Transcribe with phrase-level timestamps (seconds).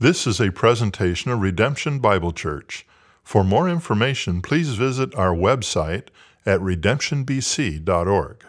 [0.00, 2.86] This is a presentation of Redemption Bible Church.
[3.24, 6.10] For more information, please visit our website
[6.46, 8.44] at redemptionbc.org.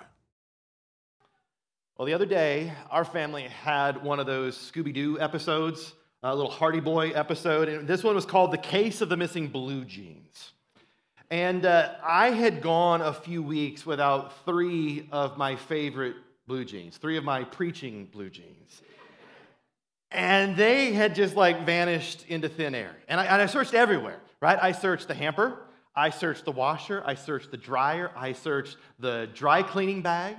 [1.98, 6.52] Well, the other day, our family had one of those Scooby Doo episodes, a little
[6.52, 10.52] Hardy Boy episode, and this one was called The Case of the Missing Blue Jeans.
[11.32, 16.98] And uh, I had gone a few weeks without three of my favorite blue jeans,
[16.98, 18.84] three of my preaching blue jeans.
[20.12, 22.96] And they had just like vanished into thin air.
[23.08, 24.58] And I, and I searched everywhere, right?
[24.62, 25.60] I searched the hamper,
[25.96, 30.36] I searched the washer, I searched the dryer, I searched the dry cleaning bag.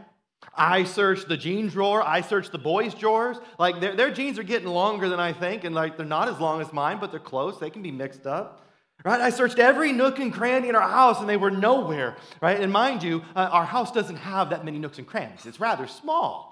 [0.54, 2.02] I searched the jean drawer.
[2.02, 3.36] I searched the boys' drawers.
[3.58, 6.40] Like their, their jeans are getting longer than I think, and like they're not as
[6.40, 7.58] long as mine, but they're close.
[7.58, 8.66] They can be mixed up.
[9.04, 9.20] Right?
[9.20, 12.16] I searched every nook and cranny in our house, and they were nowhere.
[12.40, 12.60] Right?
[12.60, 15.46] And mind you, uh, our house doesn't have that many nooks and crannies.
[15.46, 16.49] It's rather small.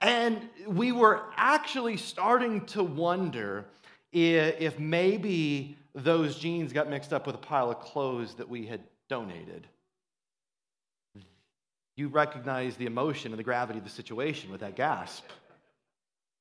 [0.00, 3.66] And we were actually starting to wonder
[4.12, 8.80] if, maybe those jeans got mixed up with a pile of clothes that we had
[9.08, 9.66] donated
[12.00, 15.24] you recognize the emotion and the gravity of the situation with that gasp.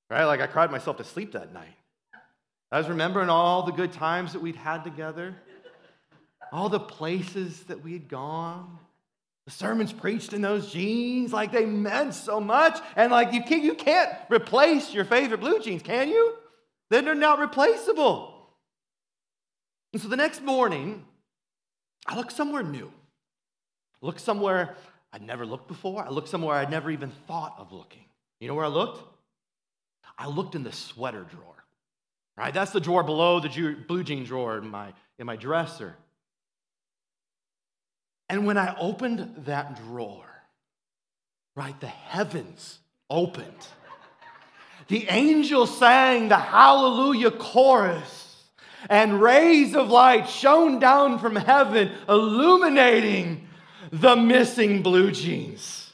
[0.10, 0.24] Right?
[0.24, 1.76] Like I cried myself to sleep that night.
[2.72, 5.36] I was remembering all the good times that we'd had together,
[6.52, 8.80] all the places that we'd gone,
[9.50, 12.78] the sermons preached in those jeans, like they meant so much.
[12.96, 16.36] And like you can't, you can't replace your favorite blue jeans, can you?
[16.92, 18.48] Then they're not replaceable.
[19.92, 21.04] And so the next morning,
[22.06, 22.92] I look somewhere new.
[24.04, 24.76] I Look somewhere
[25.12, 26.06] I'd never looked before.
[26.06, 28.06] I looked somewhere I'd never even thought of looking.
[28.40, 29.04] You know where I looked?
[30.16, 31.66] I looked in the sweater drawer.
[32.38, 32.54] Right?
[32.54, 35.96] That's the drawer below the blue jean drawer in my, in my dresser.
[38.30, 40.26] And when I opened that drawer,
[41.56, 43.68] right, the heavens opened.
[44.88, 48.44] The angels sang the hallelujah chorus,
[48.90, 53.48] and rays of light shone down from heaven, illuminating
[53.92, 55.94] the missing blue jeans.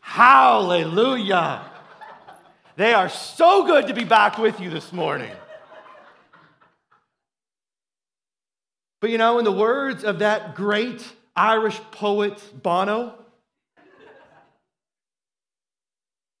[0.00, 1.62] Hallelujah.
[2.76, 5.32] They are so good to be back with you this morning.
[9.00, 13.14] But you know, in the words of that great Irish poet Bono,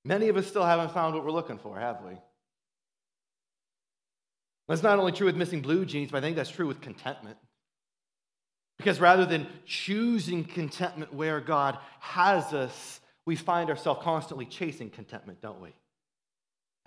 [0.04, 2.14] many of us still haven't found what we're looking for, have we?
[4.66, 7.38] That's not only true with missing blue jeans, but I think that's true with contentment.
[8.76, 15.40] Because rather than choosing contentment where God has us, we find ourselves constantly chasing contentment,
[15.40, 15.70] don't we?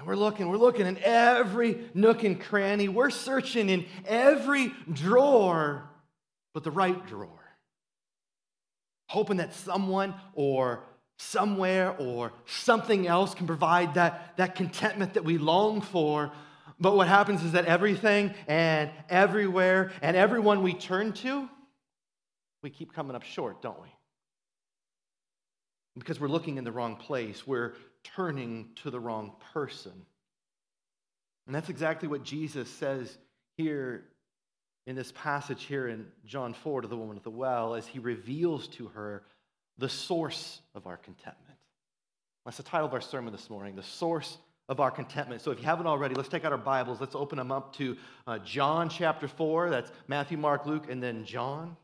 [0.02, 2.88] And we're looking, we're looking in every nook and cranny.
[2.88, 5.88] We're searching in every drawer,
[6.56, 7.30] but the right drawer.
[9.10, 10.84] Hoping that someone or
[11.20, 16.32] somewhere or something else can provide that, that contentment that we long for.
[16.80, 21.48] But what happens is that everything and everywhere and everyone we turn to,
[22.64, 23.90] we keep coming up short, don't we?
[25.96, 27.74] Because we're looking in the wrong place, we're
[28.04, 29.94] turning to the wrong person.
[31.46, 33.18] And that's exactly what Jesus says
[33.58, 34.06] here
[34.88, 38.00] in this passage here in John 4 to the woman at the well as he
[38.00, 39.24] reveals to her
[39.78, 41.58] the source of our contentment.
[42.46, 44.38] That's the title of our sermon this morning, the source
[44.68, 45.42] of our contentment.
[45.42, 47.00] So if you haven't already, let's take out our Bibles.
[47.00, 49.70] Let's open them up to uh, John chapter 4.
[49.70, 51.78] That's Matthew, Mark, Luke, and then John.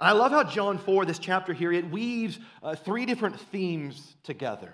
[0.00, 4.72] I love how John 4, this chapter here, it weaves uh, three different themes together.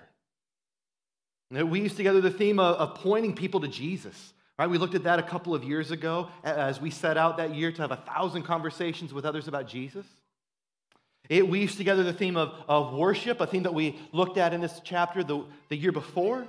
[1.50, 4.32] And used together the theme of, of pointing people to Jesus.
[4.58, 4.68] Right?
[4.68, 7.72] We looked at that a couple of years ago as we set out that year
[7.72, 10.06] to have a thousand conversations with others about Jesus.
[11.28, 14.60] It weaves together the theme of, of worship, a theme that we looked at in
[14.60, 16.46] this chapter the, the year before.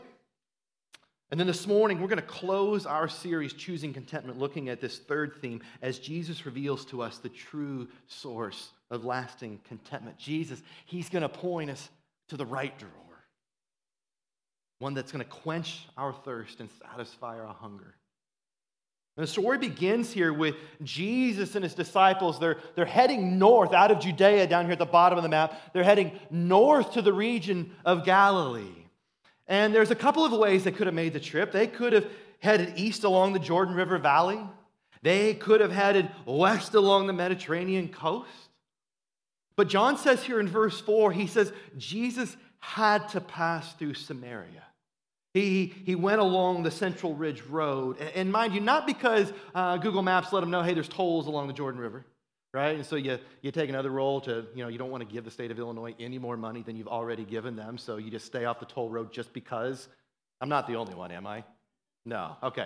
[1.31, 4.99] And then this morning, we're going to close our series, Choosing Contentment, looking at this
[4.99, 10.19] third theme as Jesus reveals to us the true source of lasting contentment.
[10.19, 11.89] Jesus, He's going to point us
[12.27, 12.91] to the right drawer,
[14.79, 17.95] one that's going to quench our thirst and satisfy our hunger.
[19.17, 22.37] And the story begins here with Jesus and his disciples.
[22.37, 25.73] They're, they're heading north out of Judea down here at the bottom of the map.
[25.73, 28.85] They're heading north to the region of Galilee.
[29.47, 31.53] And there's a couple of ways they could have made the trip.
[31.53, 32.07] They could have
[32.39, 34.39] headed east along the Jordan River Valley,
[35.01, 38.29] they could have headed west along the Mediterranean coast.
[39.55, 44.64] But John says here in verse 4, he says, Jesus had to pass through Samaria.
[45.35, 47.97] He, he went along the Central Ridge Road.
[48.15, 51.45] And mind you, not because uh, Google Maps let him know, hey, there's tolls along
[51.45, 52.05] the Jordan River
[52.55, 52.77] right?
[52.77, 55.25] And so you, you take another roll to, you know, you don't want to give
[55.25, 58.25] the state of Illinois any more money than you've already given them, so you just
[58.25, 59.89] stay off the toll road just because.
[60.39, 61.43] I'm not the only one, am I?
[62.05, 62.37] No.
[62.41, 62.65] Okay.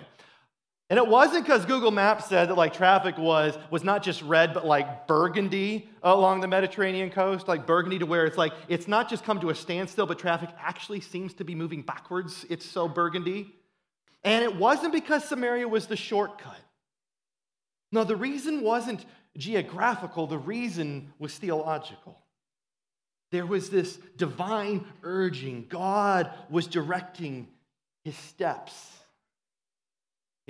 [0.90, 4.52] And it wasn't because Google Maps said that like traffic was was not just red,
[4.52, 9.08] but like burgundy along the Mediterranean coast, like burgundy to where it's like it's not
[9.08, 12.44] just come to a standstill, but traffic actually seems to be moving backwards.
[12.50, 13.54] It's so burgundy.
[14.24, 16.58] And it wasn't because Samaria was the shortcut.
[17.92, 22.18] No, the reason wasn't geographical, the reason was theological.
[23.30, 25.66] There was this divine urging.
[25.68, 27.46] God was directing
[28.02, 28.99] his steps.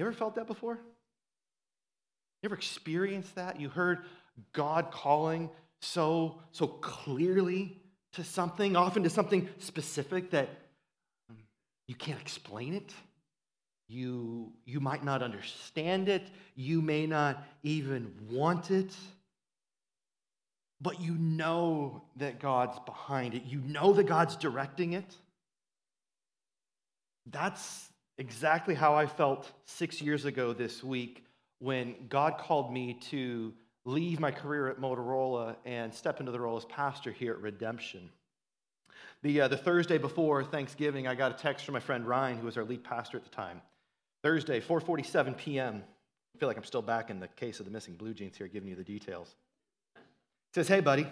[0.00, 0.80] You ever felt that before?
[2.42, 3.60] You ever experienced that?
[3.60, 3.98] You heard
[4.54, 5.50] God calling
[5.82, 7.76] so so clearly
[8.12, 10.48] to something, often to something specific that
[11.28, 11.36] um,
[11.86, 12.94] you can't explain it.
[13.88, 16.30] You, you might not understand it.
[16.54, 18.96] You may not even want it.
[20.80, 23.42] But you know that God's behind it.
[23.44, 25.14] You know that God's directing it.
[27.26, 27.89] That's
[28.20, 31.24] exactly how I felt six years ago this week
[31.58, 33.54] when God called me to
[33.86, 38.10] leave my career at Motorola and step into the role as pastor here at Redemption.
[39.22, 42.44] The, uh, the Thursday before Thanksgiving, I got a text from my friend Ryan, who
[42.44, 43.62] was our lead pastor at the time.
[44.22, 45.82] Thursday, 4:47 p.m.
[46.34, 48.48] I feel like I'm still back in the case of the missing blue jeans here,
[48.48, 49.34] giving you the details.
[49.96, 51.06] It says, "Hey, buddy,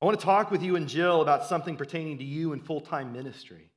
[0.00, 3.12] I want to talk with you and Jill about something pertaining to you and full-time
[3.12, 3.70] ministry.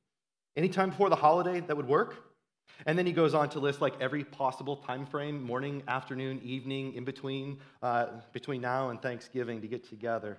[0.60, 2.10] Anytime before the holiday that would work."
[2.86, 6.94] And then he goes on to list like every possible time frame: morning, afternoon, evening,
[6.94, 10.38] in between, uh, between now and Thanksgiving to get together.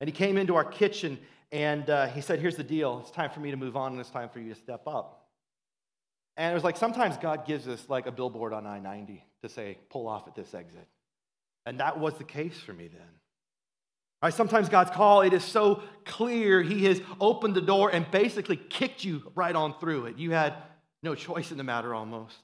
[0.00, 1.18] And he came into our kitchen
[1.50, 3.00] and uh, he said, "Here's the deal.
[3.00, 5.22] It's time for me to move on, and it's time for you to step up."
[6.36, 9.48] And it was like sometimes God gives us like a billboard on I 90 to
[9.48, 10.86] say, pull off at this exit.
[11.66, 13.21] And that was the case for me then.
[14.22, 18.56] Right, sometimes God's call, it is so clear, He has opened the door and basically
[18.56, 20.16] kicked you right on through it.
[20.16, 20.54] You had
[21.02, 22.38] no choice in the matter almost.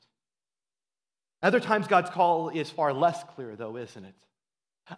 [1.40, 4.14] Other times, God's call is far less clear, though, isn't it?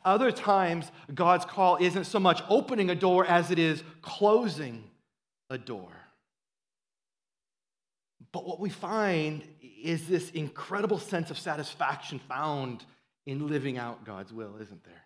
[0.07, 4.85] Other times, God's call isn't so much opening a door as it is closing
[5.51, 5.91] a door.
[8.33, 12.85] But what we find is this incredible sense of satisfaction found
[13.27, 15.05] in living out God's will, isn't there?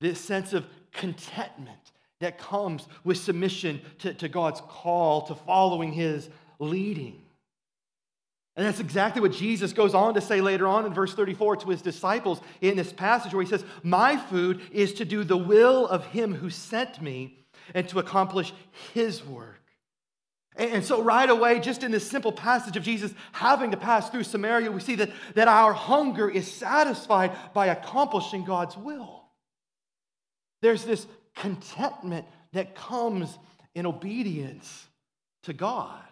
[0.00, 6.28] This sense of contentment that comes with submission to, to God's call, to following his
[6.58, 7.22] leading.
[8.56, 11.70] And that's exactly what Jesus goes on to say later on in verse 34 to
[11.70, 15.86] his disciples in this passage where he says, My food is to do the will
[15.86, 17.44] of him who sent me
[17.74, 18.54] and to accomplish
[18.94, 19.60] his work.
[20.56, 24.24] And so, right away, just in this simple passage of Jesus having to pass through
[24.24, 29.15] Samaria, we see that, that our hunger is satisfied by accomplishing God's will.
[30.62, 33.38] There's this contentment that comes
[33.74, 34.86] in obedience
[35.44, 36.02] to God.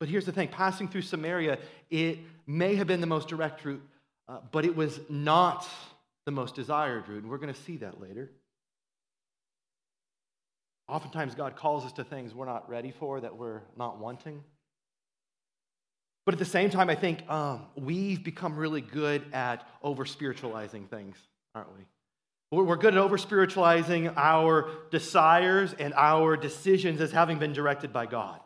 [0.00, 1.58] But here's the thing passing through Samaria,
[1.90, 3.82] it may have been the most direct route,
[4.28, 5.68] uh, but it was not
[6.24, 7.22] the most desired route.
[7.22, 8.30] And we're going to see that later.
[10.88, 14.42] Oftentimes, God calls us to things we're not ready for, that we're not wanting.
[16.24, 20.86] But at the same time, I think um, we've become really good at over spiritualizing
[20.86, 21.16] things,
[21.54, 21.84] aren't we?
[22.58, 28.04] We're good at over spiritualizing our desires and our decisions as having been directed by
[28.04, 28.40] God,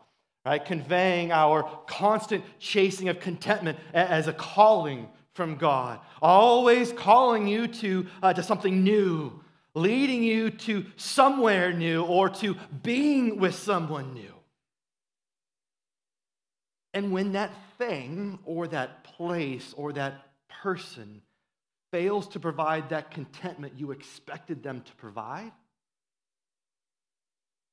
[0.45, 0.65] right?
[0.65, 8.07] Conveying our constant chasing of contentment as a calling from God, always calling you to,
[8.23, 9.33] uh, to something new,
[9.75, 14.33] leading you to somewhere new or to being with someone new.
[16.95, 20.15] And when that thing or that place or that
[20.63, 21.23] person
[21.91, 25.53] fails to provide that contentment you expected them to provide,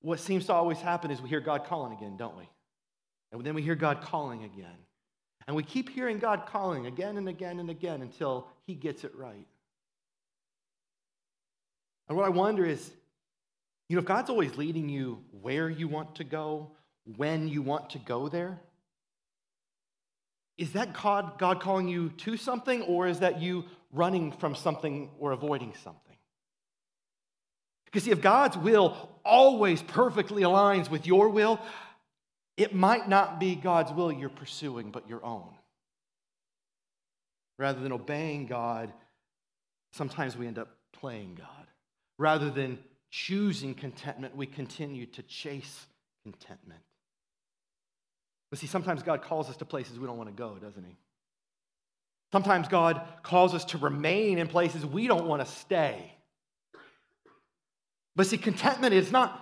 [0.01, 2.48] what seems to always happen is we hear God calling again, don't we?
[3.32, 4.77] And then we hear God calling again.
[5.48, 9.15] And we keep hearing God calling again and again and again until He gets it
[9.15, 9.48] right.
[12.08, 12.91] And what I wonder is,
[13.89, 16.72] you know, if God's always leading you where you want to go,
[17.17, 18.60] when you want to go there,
[20.58, 25.09] is that God, God calling you to something, or is that you running from something
[25.19, 26.17] or avoiding something?
[27.85, 31.59] Because see, if God's will always perfectly aligns with your will,
[32.57, 35.50] it might not be God's will you're pursuing, but your own.
[37.59, 38.91] Rather than obeying God,
[39.91, 41.67] sometimes we end up playing God.
[42.17, 42.79] Rather than
[43.12, 45.85] choosing contentment, we continue to chase
[46.23, 46.81] contentment.
[48.50, 50.95] But see, sometimes God calls us to places we don't want to go, doesn't He?
[52.34, 56.12] Sometimes God calls us to remain in places we don't want to stay.
[58.16, 59.40] But see, contentment is not,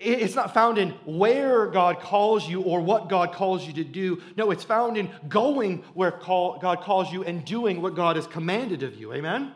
[0.00, 4.20] It's not found in where God calls you or what God calls you to do.
[4.36, 8.82] No, it's found in going where God calls you and doing what God has commanded
[8.82, 9.12] of you.
[9.12, 9.52] Amen?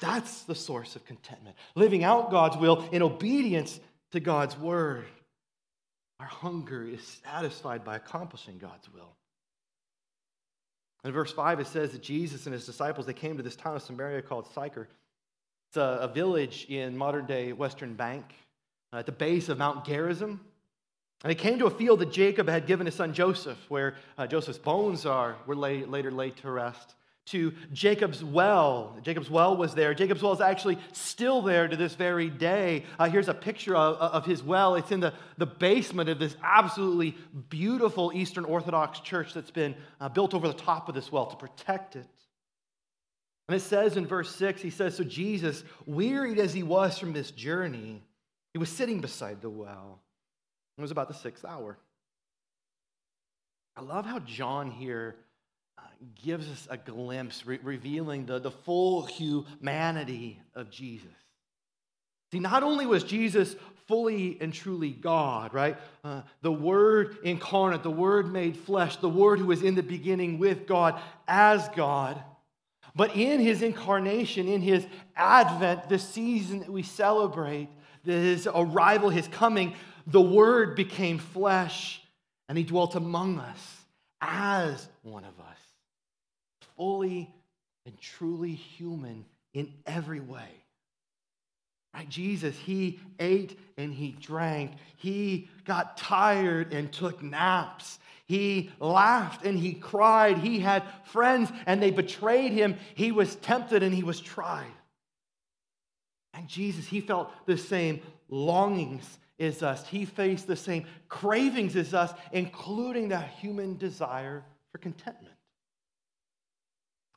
[0.00, 1.56] That's the source of contentment.
[1.74, 3.78] Living out God's will in obedience
[4.12, 5.04] to God's word.
[6.18, 9.16] Our hunger is satisfied by accomplishing God's will.
[11.06, 13.76] In verse 5, it says that Jesus and his disciples, they came to this town
[13.76, 14.88] of Samaria called Sychar.
[15.68, 18.24] It's a, a village in modern day Western Bank
[18.92, 20.40] uh, at the base of Mount Gerizim.
[21.22, 24.26] And they came to a field that Jacob had given his son Joseph, where uh,
[24.26, 26.94] Joseph's bones are, were lay, later laid to rest.
[27.26, 28.96] To Jacob's well.
[29.02, 29.94] Jacob's well was there.
[29.94, 32.84] Jacob's well is actually still there to this very day.
[33.00, 34.76] Uh, here's a picture of, of his well.
[34.76, 37.16] It's in the, the basement of this absolutely
[37.48, 41.36] beautiful Eastern Orthodox church that's been uh, built over the top of this well to
[41.36, 42.06] protect it.
[43.48, 47.12] And it says in verse 6, he says, So Jesus, wearied as he was from
[47.12, 48.02] this journey,
[48.52, 50.00] he was sitting beside the well.
[50.78, 51.78] It was about the sixth hour.
[53.76, 55.16] I love how John here
[56.22, 61.08] gives us a glimpse, re- revealing the, the full humanity of Jesus.
[62.32, 63.54] See, not only was Jesus
[63.86, 65.76] fully and truly God, right?
[66.02, 70.38] Uh, the Word incarnate, the Word made flesh, the Word who was in the beginning
[70.38, 72.20] with God as God.
[72.94, 77.68] But in his incarnation, in his advent, the season that we celebrate,
[78.04, 79.74] his arrival, his coming,
[80.06, 82.02] the Word became flesh
[82.48, 83.76] and he dwelt among us
[84.20, 85.55] as one of us,
[86.76, 87.32] fully
[87.84, 90.64] and truly human in every way.
[91.94, 92.08] Right?
[92.08, 94.72] Jesus, he ate and he drank.
[94.96, 97.98] He got tired and took naps.
[98.26, 100.38] He laughed and he cried.
[100.38, 102.76] He had friends and they betrayed him.
[102.94, 104.66] He was tempted and he was tried.
[106.34, 109.86] And Jesus, he felt the same longings as us.
[109.86, 115.35] He faced the same cravings as us, including the human desire for contentment.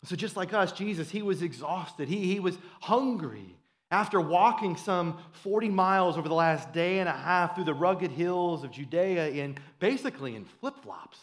[0.06, 2.08] So, just like us, Jesus, he was exhausted.
[2.08, 3.56] He, he was hungry.
[3.92, 8.12] After walking some 40 miles over the last day and a half through the rugged
[8.12, 11.18] hills of Judea in basically in flip flops,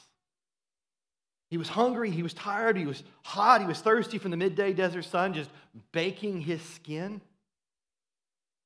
[1.49, 4.73] he was hungry, he was tired, he was hot, he was thirsty from the midday
[4.73, 5.51] desert sun, just
[5.93, 7.21] baking his skin.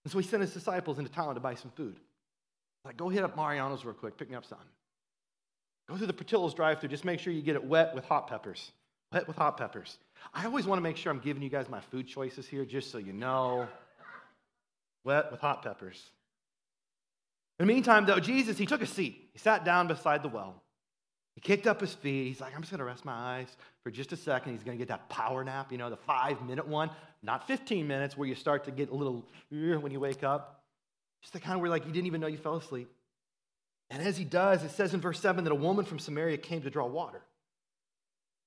[0.05, 1.97] And so he sent his disciples into town to buy some food.
[2.87, 4.67] Like, go hit up Mariano's real quick, pick me up something.
[5.91, 8.29] Go through the Portillo's drive through, just make sure you get it wet with hot
[8.29, 8.73] peppers.
[9.13, 9.99] Wet with hot peppers.
[10.33, 12.91] I always want to make sure I'm giving you guys my food choices here, just
[12.91, 13.67] so you know.
[15.05, 16.11] Wet with hot peppers.
[17.59, 19.31] In the meantime, though, Jesus, he took a seat.
[19.33, 20.63] He sat down beside the well.
[21.35, 22.29] He kicked up his feet.
[22.29, 24.53] He's like, I'm just going to rest my eyes for just a second.
[24.53, 26.91] He's going to get that power nap, you know, the five minute one,
[27.23, 30.65] not 15 minutes where you start to get a little uh, when you wake up.
[31.23, 32.91] Just the kind of where like you didn't even know you fell asleep.
[33.91, 36.63] And as he does, it says in verse 7 that a woman from Samaria came
[36.63, 37.23] to draw water.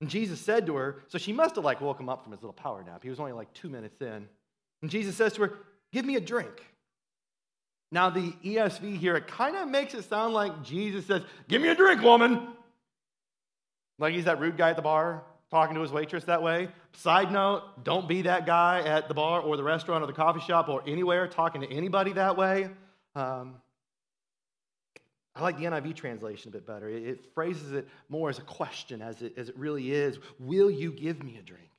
[0.03, 2.41] And Jesus said to her, so she must have like woke him up from his
[2.41, 3.03] little power nap.
[3.03, 4.27] He was only like two minutes in.
[4.81, 5.53] And Jesus says to her,
[5.93, 6.51] Give me a drink.
[7.89, 11.69] Now, the ESV here, it kind of makes it sound like Jesus says, Give me
[11.69, 12.49] a drink, woman.
[13.97, 16.67] Like he's that rude guy at the bar talking to his waitress that way.
[16.91, 20.41] Side note, don't be that guy at the bar or the restaurant or the coffee
[20.41, 22.67] shop or anywhere talking to anybody that way.
[23.15, 23.55] Um,
[25.35, 26.87] I like the NIV translation a bit better.
[26.87, 30.69] It, it phrases it more as a question, as it, as it really is Will
[30.69, 31.69] you give me a drink?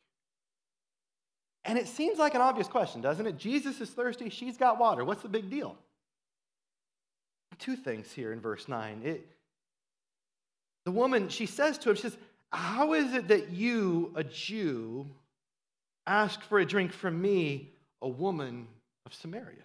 [1.65, 3.39] And it seems like an obvious question, doesn't it?
[3.39, 5.05] Jesus is thirsty, she's got water.
[5.05, 5.77] What's the big deal?
[7.59, 9.03] Two things here in verse 9.
[9.05, 9.27] It,
[10.85, 12.17] the woman, she says to him, she says,
[12.51, 15.07] How is it that you, a Jew,
[16.07, 17.71] ask for a drink from me,
[18.03, 18.67] a woman
[19.07, 19.65] of Samaria?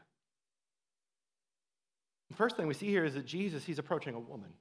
[2.29, 4.53] The first thing we see here is that Jesus, he's approaching a woman.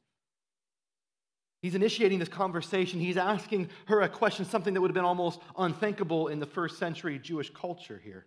[1.60, 3.00] He's initiating this conversation.
[3.00, 6.78] He's asking her a question, something that would have been almost unthinkable in the first
[6.78, 8.26] century Jewish culture here.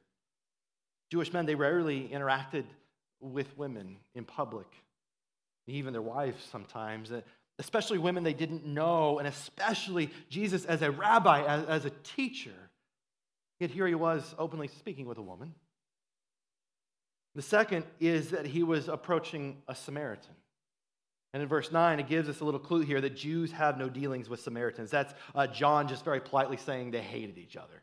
[1.09, 2.65] Jewish men, they rarely interacted
[3.19, 4.67] with women in public,
[5.67, 7.21] even their wives sometimes eh,
[7.59, 12.71] especially women they didn't know, and especially Jesus as a rabbi, as, as a teacher.
[13.59, 15.53] Yet here he was openly speaking with a woman.
[17.35, 20.35] The second is that he was approaching a Samaritan.
[21.33, 23.87] And in verse 9, it gives us a little clue here that Jews have no
[23.87, 24.91] dealings with Samaritans.
[24.91, 27.81] That's uh, John just very politely saying they hated each other.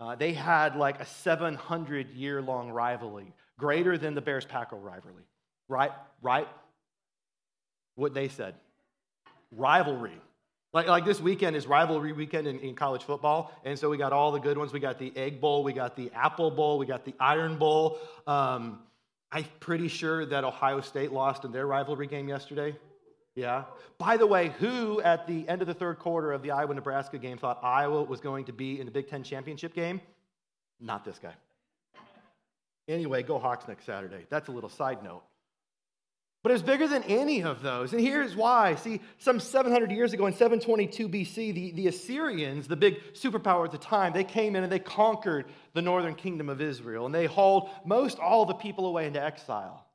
[0.00, 5.22] Uh, they had like a 700 year long rivalry, greater than the Bears Packer rivalry.
[5.68, 5.92] Right?
[6.20, 6.48] Right?
[7.94, 8.54] What they said
[9.52, 10.20] rivalry.
[10.72, 13.52] Like, like this weekend is rivalry weekend in, in college football.
[13.64, 14.72] And so we got all the good ones.
[14.72, 17.98] We got the Egg Bowl, we got the Apple Bowl, we got the Iron Bowl.
[18.26, 18.80] Um,
[19.30, 22.76] I'm pretty sure that Ohio State lost in their rivalry game yesterday.
[23.34, 23.64] Yeah.
[23.98, 27.18] By the way, who at the end of the third quarter of the Iowa Nebraska
[27.18, 30.00] game thought Iowa was going to be in the Big Ten championship game?
[30.80, 31.32] Not this guy.
[32.88, 34.26] Anyway, go Hawks next Saturday.
[34.28, 35.22] That's a little side note.
[36.42, 37.92] But it's bigger than any of those.
[37.92, 38.74] And here's why.
[38.74, 43.70] See, some 700 years ago in 722 BC, the, the Assyrians, the big superpower at
[43.70, 47.06] the time, they came in and they conquered the northern kingdom of Israel.
[47.06, 49.86] And they hauled most all the people away into exile.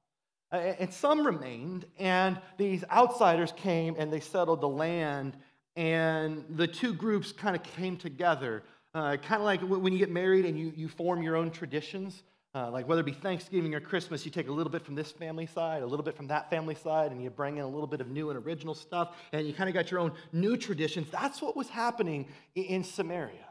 [0.49, 5.35] And some remained, and these outsiders came and they settled the land,
[5.75, 8.63] and the two groups kind of came together.
[8.93, 12.23] Uh, kind of like when you get married and you, you form your own traditions.
[12.57, 15.11] Uh, like whether it be Thanksgiving or Christmas, you take a little bit from this
[15.11, 17.85] family side, a little bit from that family side, and you bring in a little
[17.85, 21.07] bit of new and original stuff, and you kind of got your own new traditions.
[21.11, 23.45] That's what was happening in Samaria.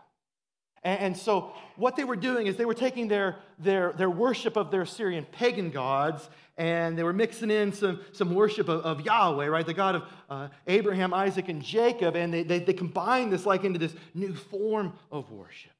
[0.82, 4.72] And, so, what they were doing is they were taking their, their, their worship of
[4.72, 9.46] their Syrian pagan gods and they were mixing in some, some worship of, of Yahweh,
[9.46, 9.66] right?
[9.66, 12.16] The God of uh, Abraham, Isaac, and Jacob.
[12.16, 15.75] And they, they, they combined this like into this new form of worship.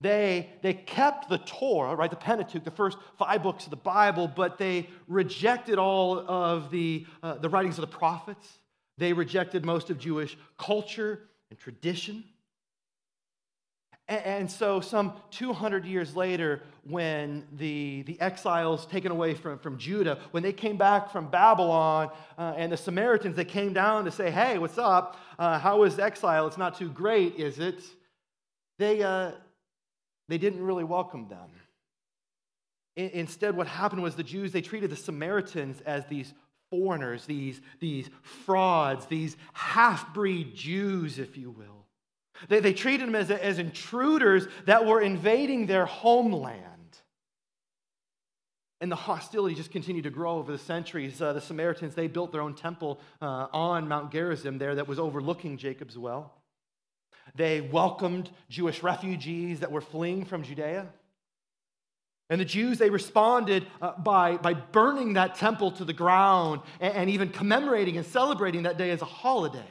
[0.00, 4.28] They, they kept the Torah, right, the Pentateuch, the first five books of the Bible,
[4.28, 8.48] but they rejected all of the, uh, the writings of the prophets.
[8.96, 12.24] They rejected most of Jewish culture and tradition.
[14.08, 20.18] And so, some 200 years later, when the, the exiles taken away from, from Judah,
[20.32, 24.30] when they came back from Babylon uh, and the Samaritans, they came down to say,
[24.30, 25.16] Hey, what's up?
[25.38, 26.48] Uh, how is exile?
[26.48, 27.84] It's not too great, is it?
[28.78, 29.32] They, uh,
[30.30, 31.50] they didn't really welcome them.
[32.96, 36.32] instead, what happened was the Jews, they treated the Samaritans as these
[36.70, 41.84] foreigners, these, these frauds, these half breed Jews, if you will.
[42.48, 46.64] They, they treated them as, as intruders that were invading their homeland.
[48.80, 51.20] And the hostility just continued to grow over the centuries.
[51.20, 55.00] Uh, the Samaritans, they built their own temple uh, on Mount Gerizim there that was
[55.00, 56.39] overlooking Jacob's well.
[57.34, 60.86] They welcomed Jewish refugees that were fleeing from Judea.
[62.28, 66.94] And the Jews, they responded uh, by, by burning that temple to the ground and,
[66.94, 69.64] and even commemorating and celebrating that day as a holiday.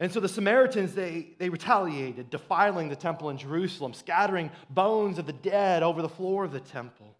[0.00, 5.26] And so the Samaritans, they, they retaliated, defiling the temple in Jerusalem, scattering bones of
[5.26, 7.16] the dead over the floor of the temple.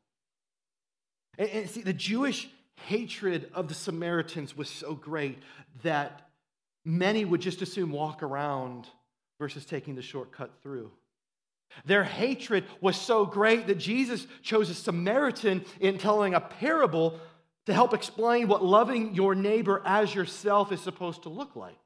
[1.39, 5.39] And, and see, the Jewish hatred of the Samaritans was so great
[5.83, 6.29] that
[6.85, 8.89] many would just assume walk around
[9.39, 10.91] versus taking the shortcut through.
[11.85, 17.19] Their hatred was so great that Jesus chose a Samaritan in telling a parable
[17.67, 21.79] to help explain what loving your neighbor as yourself is supposed to look like.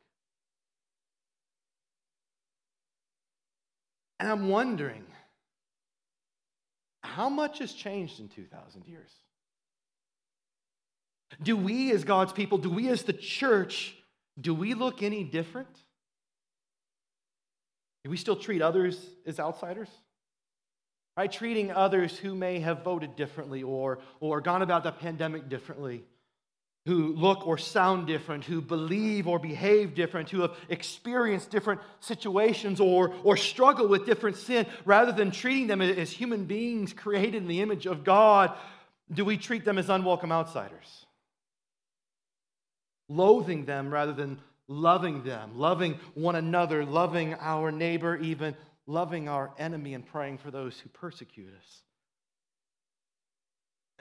[4.20, 5.04] And I'm wondering
[7.02, 9.10] how much has changed in 2,000 years?
[11.42, 13.94] Do we, as God's people, do we, as the church,
[14.40, 15.68] do we look any different?
[18.04, 19.88] Do we still treat others as outsiders?
[21.16, 21.30] Right?
[21.30, 26.04] Treating others who may have voted differently or, or gone about the pandemic differently
[26.88, 32.80] who look or sound different, who believe or behave different, who have experienced different situations
[32.80, 37.46] or, or struggle with different sin, rather than treating them as human beings created in
[37.46, 38.56] the image of God,
[39.12, 41.04] do we treat them as unwelcome outsiders?
[43.08, 48.54] Loathing them rather than loving them, loving one another, loving our neighbor, even
[48.86, 51.82] loving our enemy, and praying for those who persecute us.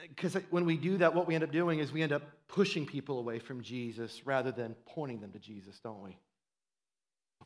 [0.09, 2.85] Because when we do that, what we end up doing is we end up pushing
[2.85, 6.17] people away from Jesus rather than pointing them to Jesus, don't we?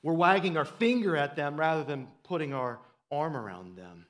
[0.03, 2.79] We're wagging our finger at them rather than putting our
[3.11, 4.05] arm around them.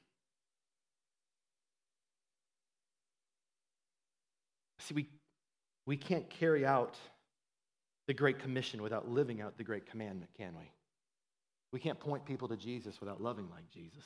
[4.79, 5.09] See, we,
[5.85, 6.95] we can't carry out
[8.07, 10.71] the Great Commission without living out the Great Commandment, can we?
[11.71, 14.03] We can't point people to Jesus without loving like Jesus.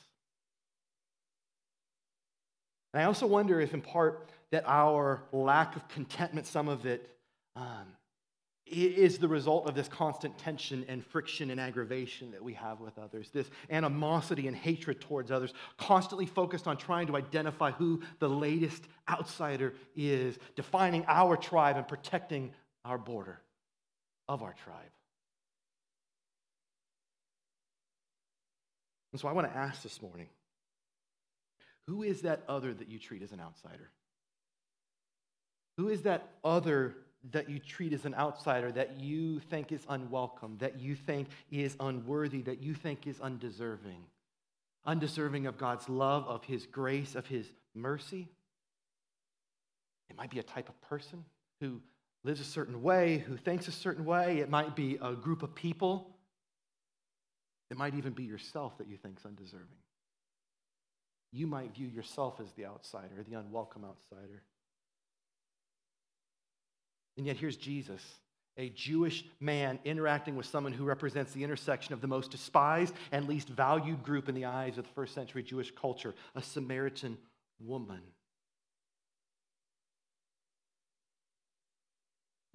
[2.92, 7.10] And I also wonder if, in part, that our lack of contentment, some of it,
[7.56, 7.86] um,
[8.66, 12.98] is the result of this constant tension and friction and aggravation that we have with
[12.98, 18.28] others, this animosity and hatred towards others, constantly focused on trying to identify who the
[18.28, 22.52] latest outsider is, defining our tribe and protecting
[22.84, 23.40] our border
[24.28, 24.76] of our tribe.
[29.12, 30.28] And so I want to ask this morning
[31.86, 33.90] who is that other that you treat as an outsider?
[35.76, 36.96] Who is that other
[37.32, 41.76] that you treat as an outsider that you think is unwelcome, that you think is
[41.80, 44.04] unworthy, that you think is undeserving?
[44.84, 48.28] Undeserving of God's love, of His grace, of His mercy?
[50.08, 51.24] It might be a type of person
[51.60, 51.80] who
[52.24, 54.38] lives a certain way, who thinks a certain way.
[54.38, 56.16] It might be a group of people.
[57.70, 59.66] It might even be yourself that you think is undeserving.
[61.32, 64.42] You might view yourself as the outsider, the unwelcome outsider.
[67.16, 68.02] And yet, here's Jesus,
[68.56, 73.28] a Jewish man interacting with someone who represents the intersection of the most despised and
[73.28, 77.18] least valued group in the eyes of the first century Jewish culture a Samaritan
[77.58, 78.00] woman.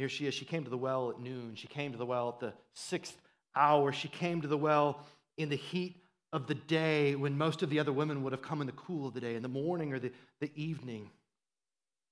[0.02, 0.34] Here she is.
[0.34, 1.54] She came to the well at noon.
[1.54, 3.16] She came to the well at the sixth
[3.56, 3.94] hour.
[3.94, 5.06] She came to the well
[5.38, 5.96] in the heat
[6.34, 9.10] of the day when most of the other women would have come in the cool
[9.10, 11.12] of the day, in the morning or the, the evening.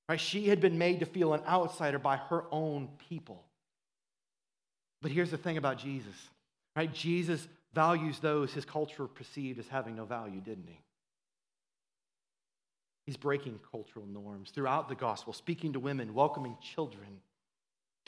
[0.07, 0.19] Right?
[0.19, 3.43] She had been made to feel an outsider by her own people.
[5.01, 6.29] But here's the thing about Jesus.
[6.75, 6.93] Right?
[6.93, 10.79] Jesus values those his culture perceived as having no value, didn't he?
[13.07, 17.21] He's breaking cultural norms throughout the gospel, speaking to women, welcoming children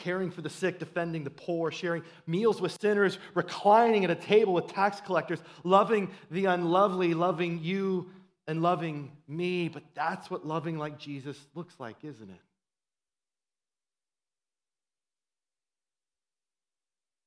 [0.02, 4.54] caring for the sick, defending the poor, sharing meals with sinners, reclining at a table
[4.54, 8.10] with tax collectors, loving the unlovely, loving you
[8.48, 9.70] and loving me.
[9.70, 12.42] But that's what loving like Jesus looks like, isn't it?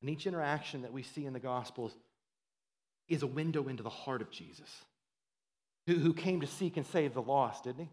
[0.01, 1.95] And each interaction that we see in the Gospels
[3.09, 4.69] is a window into the heart of Jesus,
[5.87, 7.91] who, came to seek and save the lost, didn't he?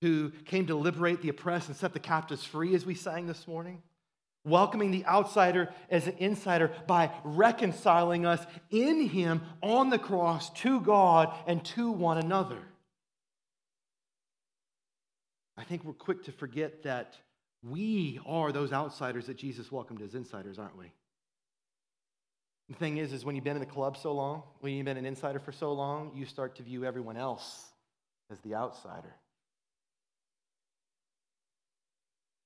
[0.00, 3.46] Who came to liberate the oppressed and set the captives free, as we sang this
[3.46, 3.82] morning.
[4.44, 10.80] Welcoming the outsider as an insider by reconciling us in Him on the cross to
[10.80, 12.58] God and to one another.
[15.58, 17.16] I think we're quick to forget that
[17.62, 20.90] we are those outsiders that Jesus welcomed as insiders, aren't we?
[22.70, 24.96] The thing is, is when you've been in the club so long, when you've been
[24.96, 27.66] an insider for so long, you start to view everyone else
[28.30, 29.14] as the outsider.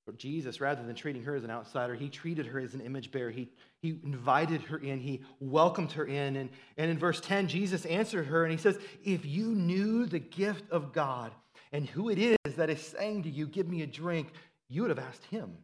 [0.07, 3.11] But Jesus, rather than treating her as an outsider, he treated her as an image
[3.11, 3.31] bearer.
[3.31, 3.49] He,
[3.81, 6.37] he invited her in, he welcomed her in.
[6.37, 10.19] And, and in verse 10, Jesus answered her and he says, If you knew the
[10.19, 11.33] gift of God
[11.73, 14.29] and who it is that is saying to you, Give me a drink,
[14.69, 15.57] you would have asked him,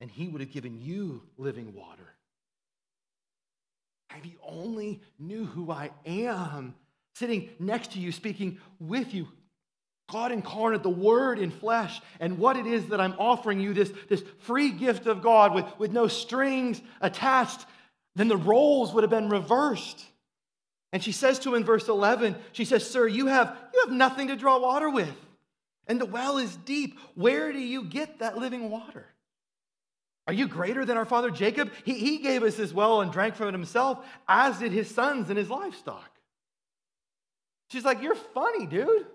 [0.00, 2.12] and he would have given you living water.
[4.16, 6.74] If you only knew who I am,
[7.14, 9.28] sitting next to you, speaking with you,
[10.08, 13.92] God incarnate, the Word in flesh, and what it is that I'm offering you this,
[14.08, 17.66] this free gift of God with, with no strings attached,
[18.14, 20.04] then the roles would have been reversed.
[20.92, 23.92] And she says to him in verse 11, she says, Sir, you have, you have
[23.92, 25.14] nothing to draw water with,
[25.88, 26.98] and the well is deep.
[27.14, 29.06] Where do you get that living water?
[30.28, 31.72] Are you greater than our father Jacob?
[31.84, 35.28] He, he gave us this well and drank from it himself, as did his sons
[35.30, 36.10] and his livestock.
[37.70, 39.06] She's like, You're funny, dude.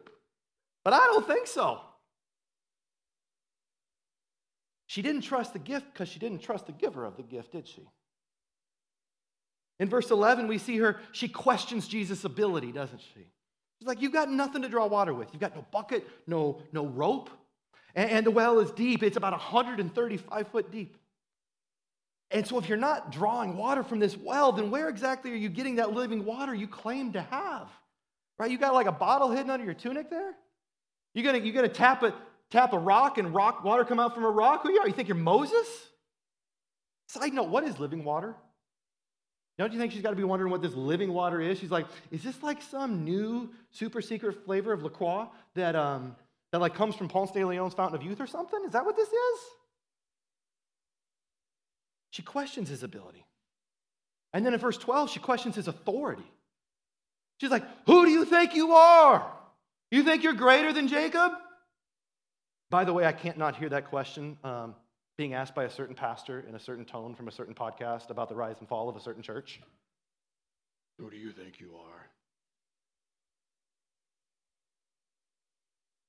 [0.84, 1.82] But I don't think so.
[4.88, 7.68] She didn't trust the gift because she didn't trust the giver of the gift, did
[7.68, 7.88] she?
[9.80, 13.26] In verse 11, we see her, she questions Jesus' ability, doesn't she?
[13.80, 15.30] She's like, You've got nothing to draw water with.
[15.32, 17.30] You've got no bucket, no, no rope.
[17.96, 19.02] And, and the well is deep.
[19.02, 20.98] It's about 135 foot deep.
[22.30, 25.50] And so, if you're not drawing water from this well, then where exactly are you
[25.50, 27.68] getting that living water you claim to have?
[28.38, 28.52] Right?
[28.52, 30.36] You got like a bottle hidden under your tunic there?
[31.14, 32.14] You gonna you gonna tap a
[32.50, 34.64] tap a rock and rock water come out from a rock?
[34.64, 34.88] Who you are?
[34.88, 35.68] You think you're Moses?
[37.08, 38.36] Side note: What is living water?
[39.58, 41.60] Don't you think she's got to be wondering what this living water is?
[41.60, 46.16] She's like, is this like some new super secret flavor of LaCroix that um
[46.52, 48.60] that like comes from Ponce de Leon's Fountain of Youth or something?
[48.66, 49.40] Is that what this is?
[52.12, 53.26] She questions his ability.
[54.34, 56.30] And then in verse 12, she questions his authority.
[57.40, 59.32] She's like, Who do you think you are?
[59.92, 61.34] You think you're greater than Jacob?
[62.70, 64.74] By the way, I can't not hear that question um,
[65.18, 68.30] being asked by a certain pastor in a certain tone from a certain podcast about
[68.30, 69.60] the rise and fall of a certain church.
[70.98, 72.10] Who do you think you are?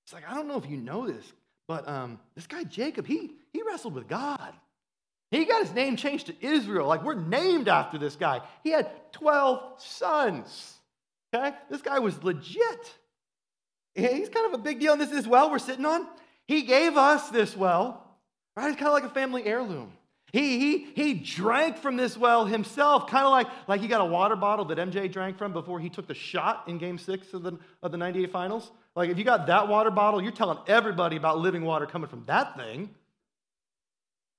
[0.06, 1.32] It's like, I don't know if you know this,
[1.66, 4.52] but um, this guy Jacob, he, he wrestled with God.
[5.32, 6.86] He got his name changed to Israel.
[6.86, 8.42] Like, we're named after this guy.
[8.62, 10.74] He had 12 sons.
[11.34, 11.56] Okay?
[11.70, 12.98] This guy was legit.
[13.94, 14.92] He's kind of a big deal.
[14.92, 16.06] And this is well we're sitting on.
[16.46, 18.16] He gave us this well,
[18.56, 18.68] right?
[18.68, 19.92] It's kind of like a family heirloom.
[20.32, 24.04] He, he, he drank from this well himself, kind of like, like he got a
[24.06, 27.42] water bottle that MJ drank from before he took the shot in game six of
[27.42, 28.70] the, of the 98 finals.
[28.96, 32.24] Like, if you got that water bottle, you're telling everybody about living water coming from
[32.26, 32.88] that thing.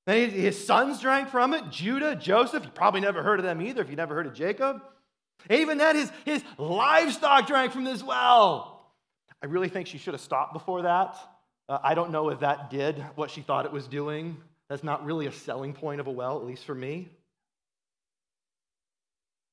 [0.07, 2.63] And his sons drank from it Judah, Joseph.
[2.63, 4.81] You probably never heard of them either if you never heard of Jacob.
[5.49, 8.72] Even that, his, his livestock drank from this well.
[9.43, 11.17] I really think she should have stopped before that.
[11.67, 14.37] Uh, I don't know if that did what she thought it was doing.
[14.69, 17.09] That's not really a selling point of a well, at least for me.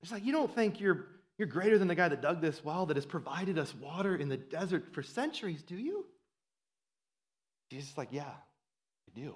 [0.03, 1.07] It's like, you don't think you're,
[1.39, 4.29] you're greater than the guy that dug this well, that has provided us water in
[4.29, 6.07] the desert for centuries, do you?
[7.71, 9.35] Jesus is like, yeah, I do.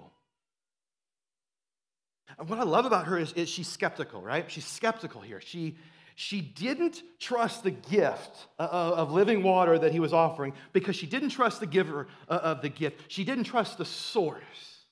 [2.39, 4.49] And what I love about her is, is she's skeptical, right?
[4.49, 5.41] She's skeptical here.
[5.41, 5.75] She,
[6.15, 10.95] she didn't trust the gift uh, uh, of living water that he was offering because
[10.95, 13.01] she didn't trust the giver uh, of the gift.
[13.09, 14.85] She didn't trust the source.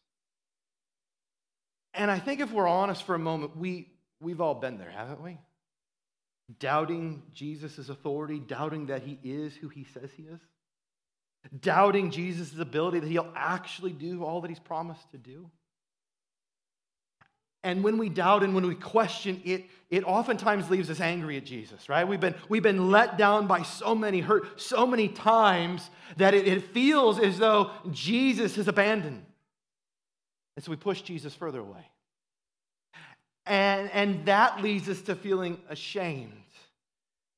[1.94, 5.24] And I think if we're honest for a moment, we, we've all been there, haven't
[5.24, 5.40] we?
[6.60, 10.42] Doubting Jesus' authority, doubting that he is who he says he is,
[11.62, 15.50] doubting Jesus' ability that he'll actually do all that he's promised to do.
[17.64, 21.46] And when we doubt and when we question, it, it oftentimes leaves us angry at
[21.46, 22.06] Jesus, right?
[22.06, 26.48] We've been, we've been let down by so many hurt, so many times that it,
[26.48, 29.26] it feels as though Jesus has abandoned.
[30.56, 31.88] And so we push Jesus further away.
[33.46, 36.32] And, and that leads us to feeling ashamed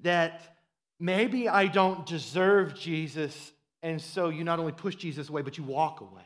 [0.01, 0.55] that
[0.99, 3.51] maybe I don't deserve Jesus.
[3.83, 6.21] And so you not only push Jesus away, but you walk away.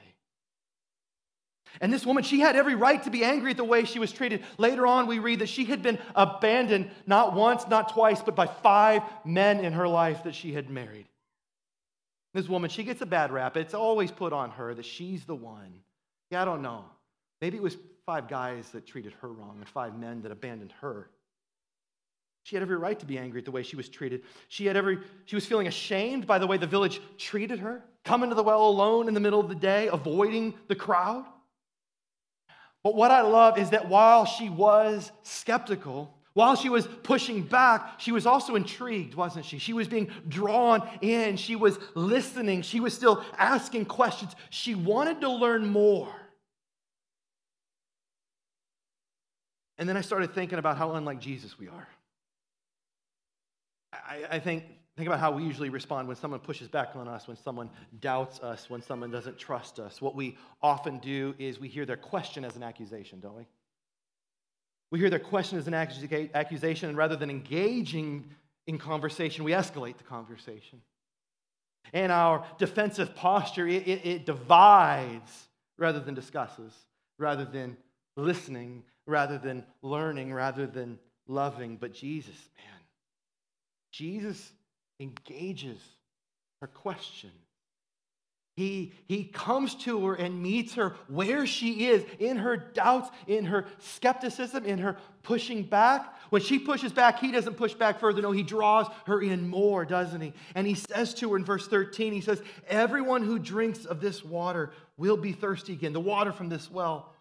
[1.82, 4.12] And this woman, she had every right to be angry at the way she was
[4.12, 4.43] treated.
[4.58, 8.47] Later on, we read that she had been abandoned not once, not twice, but by
[8.47, 11.08] five men in her life that she had married.
[12.34, 13.58] This woman, she gets a bad rap.
[13.58, 15.73] It's always put on her that she's the one.
[16.32, 16.86] Yeah, I don't know.
[17.41, 21.10] Maybe it was five guys that treated her wrong and five men that abandoned her.
[22.43, 24.23] She had every right to be angry at the way she was treated.
[24.47, 28.29] She had every she was feeling ashamed by the way the village treated her, coming
[28.29, 31.25] to the well alone in the middle of the day, avoiding the crowd.
[32.84, 38.00] But what I love is that while she was skeptical, while she was pushing back,
[38.00, 39.58] she was also intrigued, wasn't she?
[39.58, 41.36] She was being drawn in.
[41.36, 42.62] She was listening.
[42.62, 44.36] She was still asking questions.
[44.50, 46.13] She wanted to learn more.
[49.78, 51.88] And then I started thinking about how unlike Jesus we are.
[53.92, 54.63] I, I think
[55.00, 57.70] Think about how we usually respond when someone pushes back on us, when someone
[58.02, 60.02] doubts us, when someone doesn't trust us.
[60.02, 63.48] What we often do is we hear their question as an accusation, don't we?
[64.92, 68.30] We hear their question as an accusation, and rather than engaging
[68.68, 70.82] in conversation, we escalate the conversation.
[71.94, 76.74] And our defensive posture, it, it, it divides rather than discusses,
[77.18, 77.78] rather than
[78.18, 81.78] listening, rather than learning, rather than loving.
[81.78, 82.82] But Jesus, man,
[83.94, 84.52] Jesus
[85.00, 85.80] engages
[86.62, 87.32] her question.
[88.60, 93.46] He, he comes to her and meets her where she is in her doubts, in
[93.46, 96.14] her skepticism, in her pushing back.
[96.30, 98.22] When she pushes back, he doesn't push back further.
[98.22, 100.34] No, he draws her in more, doesn't he?
[100.56, 104.26] And he says to her in verse 13, he says, Everyone who drinks of this
[104.26, 107.14] water will be thirsty again, the water from this well.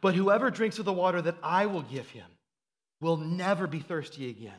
[0.00, 2.26] But whoever drinks of the water that I will give him
[3.00, 4.58] will never be thirsty again.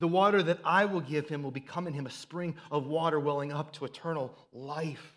[0.00, 3.20] The water that I will give him will become in him a spring of water
[3.20, 5.16] welling up to eternal life.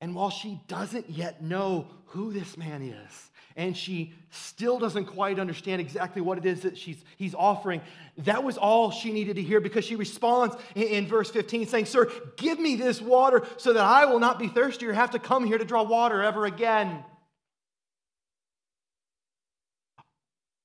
[0.00, 5.40] And while she doesn't yet know who this man is, and she still doesn't quite
[5.40, 7.80] understand exactly what it is that she's, he's offering,
[8.18, 11.86] that was all she needed to hear because she responds in, in verse 15 saying,
[11.86, 15.18] Sir, give me this water so that I will not be thirsty or have to
[15.18, 17.04] come here to draw water ever again.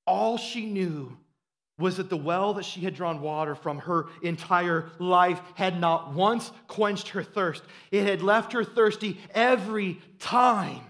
[0.06, 1.18] All she knew
[1.80, 6.14] was that the well that she had drawn water from her entire life had not
[6.14, 7.64] once quenched her thirst.
[7.92, 10.82] It had left her thirsty every time.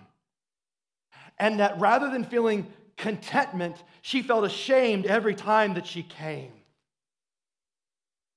[1.40, 2.68] And that rather than feeling
[2.98, 6.52] contentment, she felt ashamed every time that she came.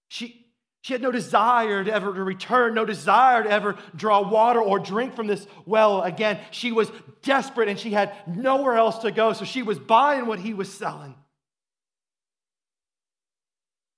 [0.08, 0.46] She,
[0.82, 4.78] she had no desire to ever to return, no desire to ever draw water or
[4.78, 6.38] drink from this well again.
[6.52, 10.38] She was desperate and she had nowhere else to go, so she was buying what
[10.38, 11.16] he was selling.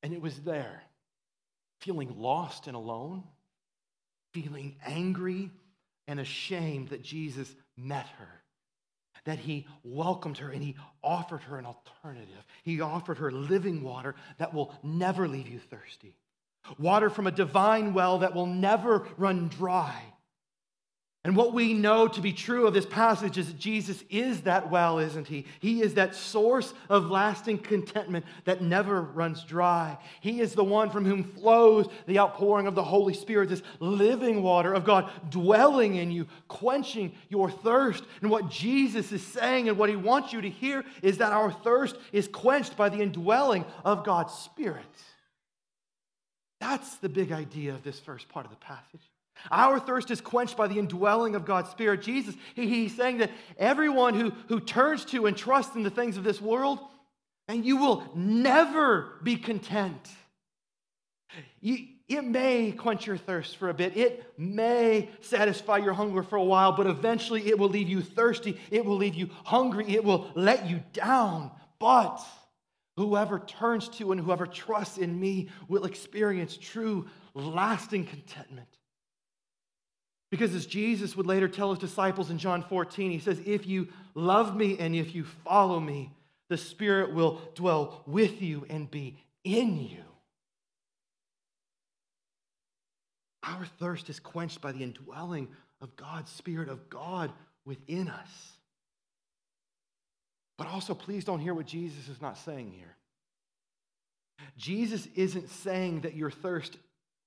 [0.09, 0.83] And it was there,
[1.83, 3.25] feeling lost and alone,
[4.33, 5.51] feeling angry
[6.07, 8.42] and ashamed that Jesus met her,
[9.27, 12.47] that he welcomed her and he offered her an alternative.
[12.62, 16.16] He offered her living water that will never leave you thirsty,
[16.79, 20.01] water from a divine well that will never run dry.
[21.25, 24.71] And what we know to be true of this passage is that Jesus is that
[24.71, 25.47] well, isn't he?
[25.59, 29.99] He is that source of lasting contentment that never runs dry.
[30.21, 34.45] He is the one from whom flows the outpouring of the Holy Spirit, this living
[34.45, 38.05] water of God dwelling in you, quenching your thirst.
[38.23, 41.51] And what Jesus is saying and what he wants you to hear is that our
[41.51, 44.85] thirst is quenched by the indwelling of God's Spirit.
[46.61, 49.03] That's the big idea of this first part of the passage.
[49.51, 52.03] Our thirst is quenched by the indwelling of God's Spirit.
[52.03, 56.16] Jesus, he, he's saying that everyone who, who turns to and trusts in the things
[56.16, 56.79] of this world,
[57.46, 60.09] and you will never be content.
[61.61, 63.96] You, it may quench your thirst for a bit.
[63.96, 68.59] It may satisfy your hunger for a while, but eventually it will leave you thirsty.
[68.70, 69.94] It will leave you hungry.
[69.94, 71.51] It will let you down.
[71.79, 72.24] But
[72.96, 78.78] whoever turns to and whoever trusts in me will experience true, lasting contentment.
[80.31, 83.88] Because as Jesus would later tell his disciples in John 14, he says, If you
[84.14, 86.12] love me and if you follow me,
[86.51, 90.05] the Spirit will dwell with you and be in you.
[93.43, 95.49] Our thirst is quenched by the indwelling
[95.81, 97.33] of God's Spirit of God
[97.64, 98.53] within us.
[100.59, 102.97] But also, please don't hear what Jesus is not saying here.
[104.57, 106.77] Jesus isn't saying that your thirst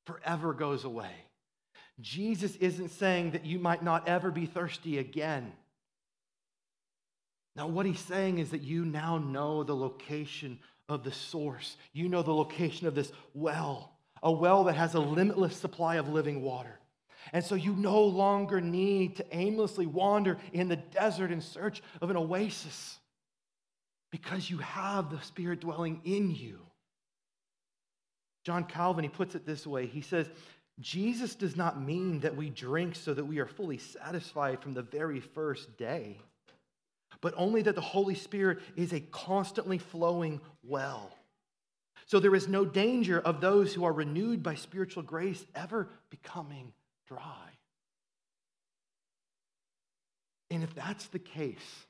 [0.05, 1.11] forever goes away.
[1.99, 5.51] Jesus isn't saying that you might not ever be thirsty again.
[7.55, 11.75] Now, what he's saying is that you now know the location of the source.
[11.93, 13.91] You know the location of this well,
[14.23, 16.79] a well that has a limitless supply of living water.
[17.33, 22.09] And so you no longer need to aimlessly wander in the desert in search of
[22.09, 22.97] an oasis
[24.11, 26.59] because you have the Spirit dwelling in you.
[28.43, 30.27] John Calvin, he puts it this way He says,
[30.79, 34.81] Jesus does not mean that we drink so that we are fully satisfied from the
[34.81, 36.19] very first day,
[37.19, 41.11] but only that the Holy Spirit is a constantly flowing well.
[42.07, 46.73] So there is no danger of those who are renewed by spiritual grace ever becoming
[47.07, 47.49] dry.
[50.49, 51.85] And if that's the case,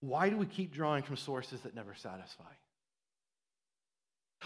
[0.00, 2.44] why do we keep drawing from sources that never satisfy?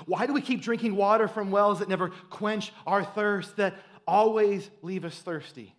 [0.07, 3.75] Why do we keep drinking water from wells that never quench our thirst, that
[4.07, 5.75] always leave us thirsty?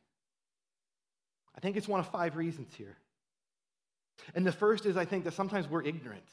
[1.55, 2.97] I think it's one of five reasons here.
[4.35, 6.27] And the first is I think that sometimes we're ignorant,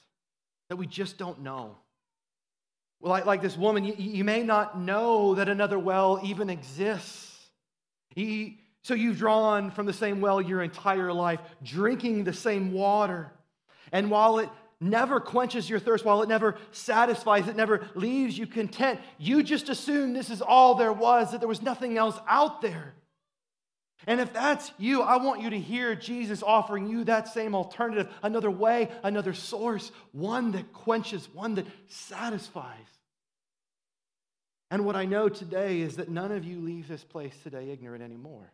[0.68, 1.76] that we just don't know.
[3.00, 7.32] Well, like, like this woman, you, you, may not know that another well even exists.
[8.82, 13.32] So you've drawn from the same well your entire life, drinking the same water.
[13.92, 14.48] And while it
[14.80, 19.68] never quenches your thirst, while it never satisfies, it never leaves you content, you just
[19.68, 22.94] assume this is all there was, that there was nothing else out there.
[24.06, 28.08] And if that's you, I want you to hear Jesus offering you that same alternative,
[28.22, 32.86] another way, another source, one that quenches, one that satisfies.
[34.70, 38.02] And what I know today is that none of you leave this place today ignorant
[38.02, 38.52] anymore.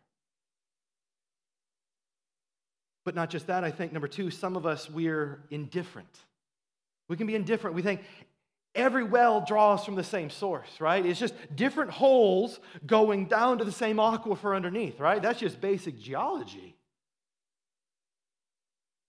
[3.05, 6.17] But not just that, I think, number two, some of us, we're indifferent.
[7.09, 7.75] We can be indifferent.
[7.75, 8.01] We think
[8.75, 11.05] every well draws from the same source, right?
[11.05, 15.21] It's just different holes going down to the same aquifer underneath, right?
[15.21, 16.75] That's just basic geology.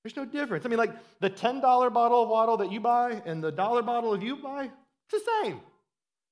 [0.03, 0.67] There's no difference.
[0.67, 4.13] I mean, like the $10 bottle of water that you buy and the dollar bottle
[4.13, 4.71] of you buy,
[5.09, 5.61] it's the same.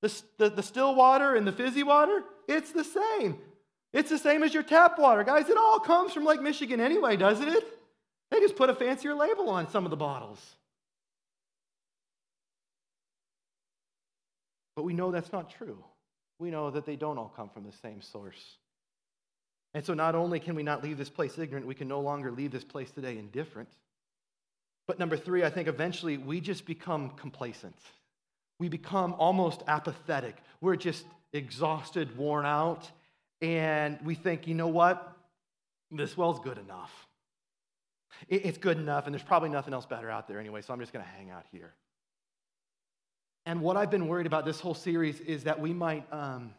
[0.03, 3.39] The, the, the still water and the fizzy water, it's the same.
[3.93, 5.49] It's the same as your tap water, guys.
[5.49, 7.65] It all comes from Lake Michigan anyway, doesn't it?
[8.31, 10.41] They just put a fancier label on some of the bottles.
[14.75, 15.85] But we know that's not true.
[16.39, 18.57] We know that they don't all come from the same source.
[19.75, 22.31] And so not only can we not leave this place ignorant, we can no longer
[22.31, 23.69] leave this place today indifferent.
[24.87, 27.77] But number three, I think eventually we just become complacent.
[28.59, 30.37] We become almost apathetic.
[30.61, 32.91] We're just exhausted, worn out,
[33.43, 35.15] and we think, you know what?
[35.91, 36.91] This well's good enough.
[38.29, 40.93] It's good enough, and there's probably nothing else better out there anyway, so I'm just
[40.93, 41.75] going to hang out here.
[43.45, 46.55] And what I've been worried about this whole series is that we might, um,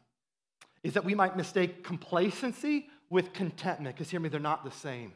[0.84, 5.14] is that we might mistake complacency with contentment, because hear me, they're not the same.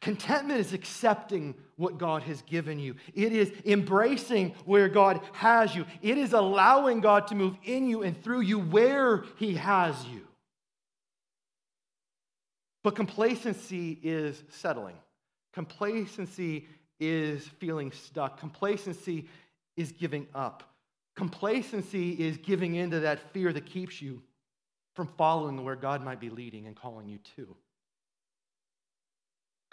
[0.00, 2.94] Contentment is accepting what God has given you.
[3.14, 5.84] It is embracing where God has you.
[6.02, 10.26] It is allowing God to move in you and through you where He has you.
[12.82, 14.96] But complacency is settling.
[15.52, 16.66] Complacency
[17.00, 18.38] is feeling stuck.
[18.38, 19.26] Complacency
[19.76, 20.62] is giving up.
[21.16, 24.22] Complacency is giving into that fear that keeps you
[24.94, 27.56] from following where God might be leading and calling you to.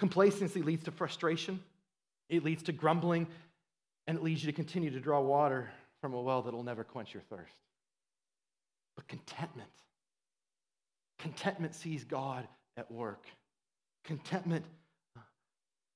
[0.01, 1.59] Complacency leads to frustration,
[2.27, 3.27] it leads to grumbling,
[4.07, 5.69] and it leads you to continue to draw water
[6.01, 7.53] from a well that will never quench your thirst.
[8.95, 9.69] But contentment,
[11.19, 12.47] contentment sees God
[12.77, 13.27] at work.
[14.03, 14.65] Contentment
[15.15, 15.21] uh,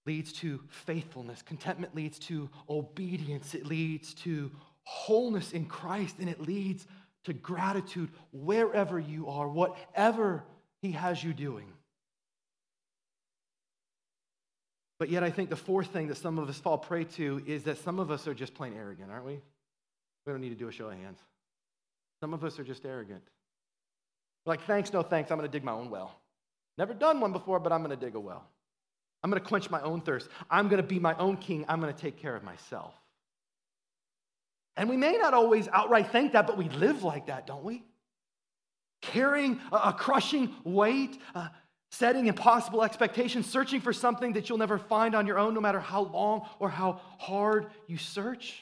[0.06, 1.42] leads to faithfulness.
[1.42, 3.56] Contentment leads to obedience.
[3.56, 4.52] It leads to
[4.84, 6.86] wholeness in Christ, and it leads
[7.24, 10.44] to gratitude wherever you are, whatever
[10.84, 11.66] He has you doing.
[14.98, 17.64] But yet, I think the fourth thing that some of us fall prey to is
[17.64, 19.42] that some of us are just plain arrogant, aren't we?
[20.26, 21.20] We don't need to do a show of hands.
[22.22, 23.22] Some of us are just arrogant.
[24.46, 26.20] We're Like, thanks, no thanks, I'm going to dig my own well.
[26.78, 28.46] Never done one before, but I'm going to dig a well.
[29.24, 30.30] I'm going to quench my own thirst.
[30.50, 31.66] I'm going to be my own king.
[31.68, 32.94] I'm going to take care of myself.
[34.78, 37.84] And we may not always outright think that, but we live like that, don't we?
[39.02, 41.48] Carrying a, crushing weight, uh,
[41.98, 45.80] setting impossible expectations, searching for something that you'll never find on your own, no matter
[45.80, 48.62] how long or how hard you search.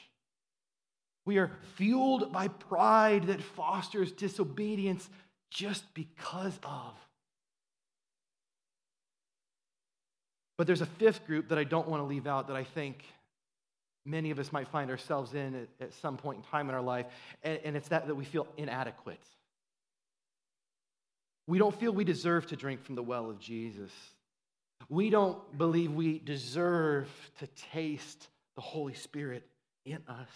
[1.26, 5.08] We are fueled by pride that fosters disobedience
[5.50, 6.94] just because of.
[10.56, 13.04] But there's a fifth group that I don't want to leave out that I think
[14.06, 16.82] many of us might find ourselves in at, at some point in time in our
[16.82, 17.06] life,
[17.42, 19.18] and, and it's that that we feel inadequate.
[21.46, 23.92] We don't feel we deserve to drink from the well of Jesus.
[24.88, 29.46] We don't believe we deserve to taste the Holy Spirit
[29.84, 30.28] in us.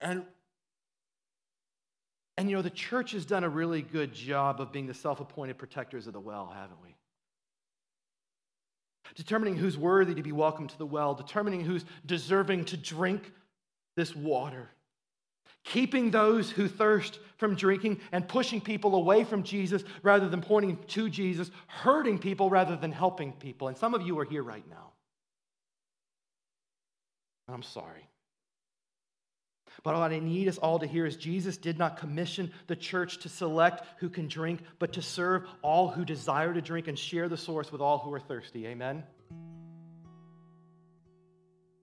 [0.00, 0.24] And,
[2.36, 5.20] and you know, the church has done a really good job of being the self
[5.20, 6.94] appointed protectors of the well, haven't we?
[9.14, 13.32] Determining who's worthy to be welcomed to the well, determining who's deserving to drink
[13.96, 14.70] this water
[15.64, 20.78] keeping those who thirst from drinking and pushing people away from Jesus rather than pointing
[20.88, 23.68] to Jesus, hurting people rather than helping people.
[23.68, 24.92] And some of you are here right now.
[27.48, 28.08] I'm sorry.
[29.82, 33.18] But what I need us all to hear is Jesus did not commission the church
[33.18, 37.28] to select who can drink, but to serve all who desire to drink and share
[37.28, 38.66] the source with all who are thirsty.
[38.66, 39.02] Amen?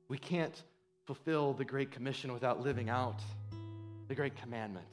[0.07, 0.63] We can't
[1.05, 3.21] fulfill the Great Commission without living out
[4.09, 4.87] the great commandment,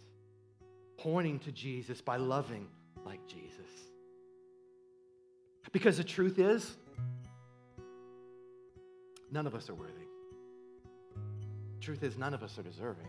[0.99, 2.69] pointing to Jesus by loving
[3.05, 3.51] like Jesus.
[5.73, 6.77] Because the truth is,
[9.33, 9.93] none of us are worthy.
[11.81, 13.09] Truth is, none of us are deserving.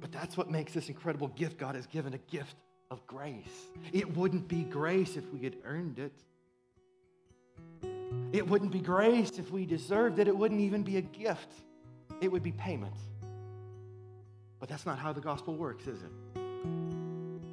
[0.00, 2.54] But that's what makes this incredible gift God has given a gift
[2.90, 3.66] of grace.
[3.92, 6.12] It wouldn't be grace if we had earned it.
[8.32, 10.28] It wouldn't be grace if we deserved it.
[10.28, 11.52] It wouldn't even be a gift
[12.20, 12.94] it would be payment.
[14.60, 16.10] But that's not how the gospel works, is it?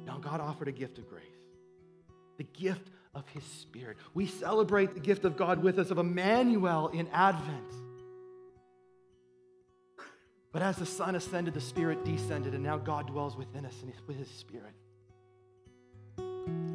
[0.04, 1.24] Now, God offered a gift of grace,
[2.36, 3.96] the gift of His Spirit.
[4.14, 7.72] We celebrate the gift of God with us, of Emmanuel in Advent.
[10.52, 13.92] But as the Son ascended, the Spirit descended, and now God dwells within us and
[14.06, 14.74] with His Spirit.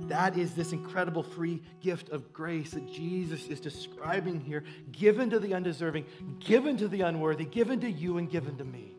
[0.07, 5.39] That is this incredible free gift of grace that Jesus is describing here, given to
[5.39, 6.05] the undeserving,
[6.39, 8.97] given to the unworthy, given to you, and given to me.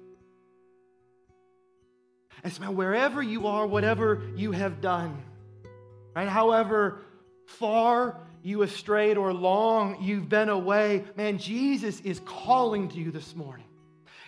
[2.42, 5.22] And so, wherever you are, whatever you have done,
[6.14, 7.00] right, however
[7.46, 13.10] far you have strayed or long you've been away, man, Jesus is calling to you
[13.10, 13.66] this morning.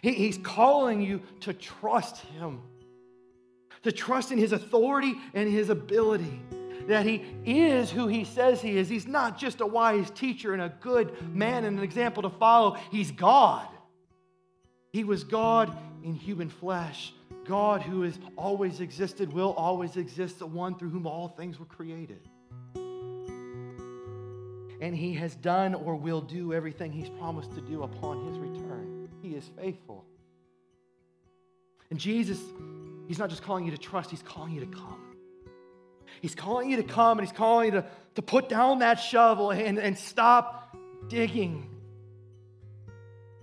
[0.03, 2.61] He, he's calling you to trust Him,
[3.83, 6.41] to trust in His authority and His ability
[6.89, 8.89] that he is who he says he is.
[8.89, 12.77] He's not just a wise teacher and a good man and an example to follow,
[12.91, 13.67] he's God.
[14.93, 17.13] He was God in human flesh,
[17.45, 21.67] God who has always existed, will always exist, the one through whom all things were
[21.67, 22.29] created.
[24.81, 29.09] And he has done or will do everything he's promised to do upon his return.
[29.23, 30.05] He is faithful.
[31.91, 32.41] And Jesus,
[33.07, 35.01] he's not just calling you to trust, he's calling you to come.
[36.21, 39.51] He's calling you to come and He's calling you to, to put down that shovel
[39.51, 40.75] and, and stop
[41.09, 41.69] digging.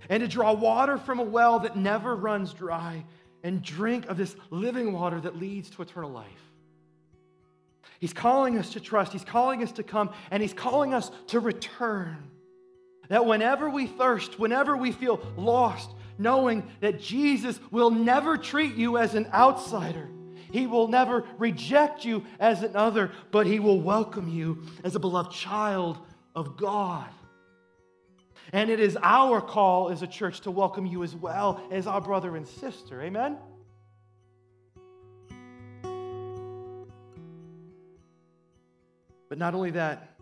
[0.08, 3.04] And to draw water from a well that never runs dry
[3.42, 6.26] and drink of this living water that leads to eternal life.
[8.00, 11.40] He's calling us to trust, He's calling us to come, and He's calling us to
[11.40, 12.30] return.
[13.08, 18.96] That whenever we thirst, whenever we feel lost, knowing that Jesus will never treat you
[18.96, 20.08] as an outsider
[20.52, 25.32] he will never reject you as another, but He will welcome you as a beloved
[25.32, 25.98] child
[26.36, 27.08] of God.
[28.52, 32.00] And it is our call as a church to welcome you as well as our
[32.00, 33.02] brother and sister.
[33.02, 33.38] Amen?
[39.28, 40.18] But not only that,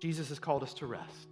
[0.00, 1.28] Jesus has called us to rest.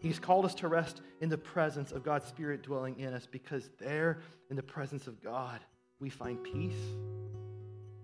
[0.00, 3.68] He's called us to rest in the presence of God's Spirit dwelling in us because
[3.78, 5.58] there, in the presence of God,
[5.98, 6.78] we find peace,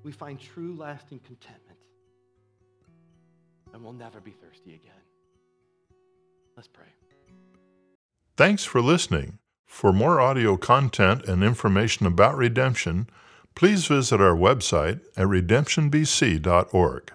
[0.02, 1.78] we find true, lasting contentment,
[3.72, 5.03] and we'll never be thirsty again.
[6.56, 6.86] Let's pray.
[8.36, 9.38] Thanks for listening.
[9.64, 13.08] For more audio content and information about redemption,
[13.54, 17.14] please visit our website at redemptionbc.org.